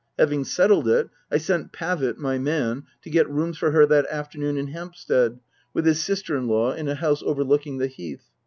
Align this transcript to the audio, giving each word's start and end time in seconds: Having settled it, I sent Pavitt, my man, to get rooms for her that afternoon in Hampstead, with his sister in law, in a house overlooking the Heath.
Having 0.17 0.45
settled 0.45 0.87
it, 0.87 1.09
I 1.31 1.37
sent 1.37 1.71
Pavitt, 1.71 2.17
my 2.17 2.39
man, 2.39 2.85
to 3.03 3.09
get 3.11 3.29
rooms 3.29 3.59
for 3.59 3.69
her 3.69 3.85
that 3.85 4.07
afternoon 4.07 4.57
in 4.57 4.69
Hampstead, 4.69 5.39
with 5.75 5.85
his 5.85 6.03
sister 6.03 6.35
in 6.35 6.47
law, 6.47 6.73
in 6.73 6.87
a 6.87 6.95
house 6.95 7.21
overlooking 7.23 7.77
the 7.77 7.85
Heath. 7.85 8.23